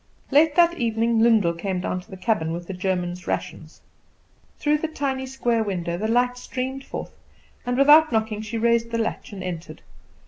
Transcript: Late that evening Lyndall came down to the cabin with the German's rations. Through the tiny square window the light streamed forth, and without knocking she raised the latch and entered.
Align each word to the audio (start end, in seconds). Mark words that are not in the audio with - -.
Late 0.31 0.55
that 0.55 0.79
evening 0.79 1.19
Lyndall 1.19 1.53
came 1.53 1.79
down 1.79 2.01
to 2.01 2.09
the 2.09 2.17
cabin 2.17 2.53
with 2.53 2.65
the 2.65 2.73
German's 2.73 3.27
rations. 3.27 3.81
Through 4.57 4.79
the 4.79 4.87
tiny 4.87 5.27
square 5.27 5.61
window 5.63 5.95
the 5.95 6.07
light 6.07 6.39
streamed 6.39 6.83
forth, 6.83 7.15
and 7.67 7.77
without 7.77 8.11
knocking 8.11 8.41
she 8.41 8.57
raised 8.57 8.89
the 8.89 8.97
latch 8.97 9.31
and 9.31 9.43
entered. 9.43 9.83